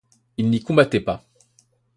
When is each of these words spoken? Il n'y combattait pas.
Il 0.37 0.49
n'y 0.49 0.61
combattait 0.63 0.99
pas. 0.99 1.23